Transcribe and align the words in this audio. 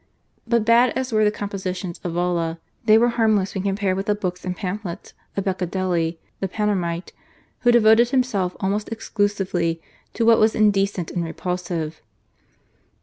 But 0.47 0.65
bad 0.65 0.93
as 0.97 1.13
were 1.13 1.23
the 1.23 1.29
compositions 1.29 1.99
of 2.03 2.13
Valla, 2.13 2.59
they 2.85 2.97
were 2.97 3.09
harmless 3.09 3.53
when 3.53 3.65
compared 3.65 3.97
with 3.97 4.07
the 4.07 4.15
books 4.15 4.43
and 4.43 4.57
pamphlets 4.57 5.13
of 5.37 5.43
Beccadelli, 5.43 6.17
the 6.39 6.47
Panormite, 6.47 7.11
who 7.59 7.71
devoted 7.71 8.09
himself 8.09 8.57
almost 8.59 8.89
exclusively 8.91 9.79
to 10.15 10.25
what 10.25 10.39
was 10.39 10.55
indecent 10.55 11.11
and 11.11 11.23
repulsive. 11.23 12.01